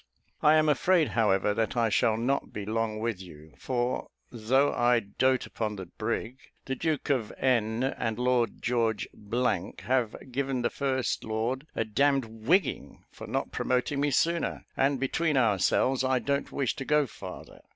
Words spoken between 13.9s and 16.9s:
me sooner; and, between ourselves, I don't wish to